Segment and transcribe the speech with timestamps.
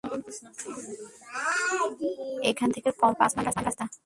[2.51, 3.85] এখান থেকে কমপক্ষে পাঁচ মাইলের রাস্তা!